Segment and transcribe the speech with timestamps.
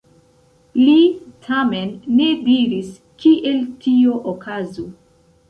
[0.77, 0.95] Li
[1.47, 1.91] tamen
[2.21, 2.91] ne diris,
[3.27, 4.89] kiel tio okazu.